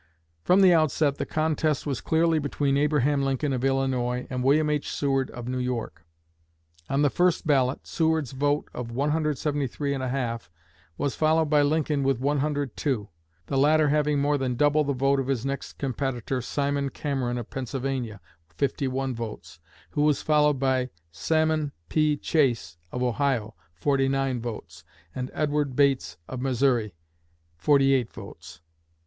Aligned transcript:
From 0.43 0.61
the 0.61 0.73
outset 0.73 1.19
the 1.19 1.27
contest 1.27 1.85
was 1.85 2.01
clearly 2.01 2.39
between 2.39 2.75
Abraham 2.75 3.21
Lincoln 3.21 3.53
of 3.53 3.63
Illinois 3.63 4.25
and 4.31 4.43
William 4.43 4.67
H. 4.67 4.89
Seward 4.91 5.29
of 5.29 5.47
New 5.47 5.59
York. 5.59 6.03
On 6.89 7.03
the 7.03 7.11
first 7.11 7.45
ballot, 7.45 7.85
Seward's 7.85 8.31
vote 8.31 8.67
of 8.73 8.89
173 8.89 9.91
1/2 9.93 10.49
was 10.97 11.13
followed 11.15 11.51
by 11.51 11.61
Lincoln 11.61 12.01
with 12.01 12.19
102 12.19 13.09
the 13.45 13.57
latter 13.59 13.89
having 13.89 14.17
more 14.17 14.39
than 14.39 14.55
double 14.55 14.83
the 14.83 14.93
vote 14.93 15.19
of 15.19 15.27
his 15.27 15.45
next 15.45 15.73
competitor, 15.73 16.41
Simon 16.41 16.89
Cameron 16.89 17.37
of 17.37 17.51
Pennsylvania 17.51 18.19
(51 18.55 19.13
votes), 19.13 19.59
who 19.91 20.01
was 20.01 20.23
followed 20.23 20.57
by 20.57 20.89
Salmon 21.11 21.73
P. 21.89 22.17
Chase 22.17 22.75
of 22.91 23.03
Ohio 23.03 23.53
(49 23.75 24.41
votes) 24.41 24.83
and 25.13 25.29
Edward 25.31 25.75
Bates 25.75 26.17
of 26.27 26.41
Missouri 26.41 26.95
(48 27.59 28.11
votes). 28.11 28.61